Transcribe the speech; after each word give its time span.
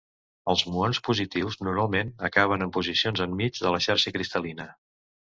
Els 0.51 0.61
muons 0.75 0.99
positius 1.07 1.57
normalment 1.67 2.09
acaben 2.29 2.67
en 2.67 2.71
posicions 2.79 3.23
enmig 3.27 3.61
de 3.67 3.75
la 3.77 3.83
xarxa 3.89 4.15
cristal·lina. 4.17 4.67